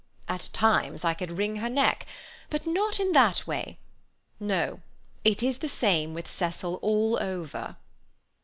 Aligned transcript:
At 0.27 0.49
times 0.51 1.05
I 1.05 1.13
could 1.13 1.33
wring 1.37 1.57
her 1.57 1.69
neck. 1.69 2.07
But 2.49 2.65
not 2.65 2.99
in 2.99 3.11
that 3.11 3.45
way. 3.45 3.77
No. 4.39 4.81
It 5.23 5.43
is 5.43 5.59
the 5.59 5.69
same 5.69 6.15
with 6.15 6.27
Cecil 6.27 6.79
all 6.81 7.21
over." 7.21 7.75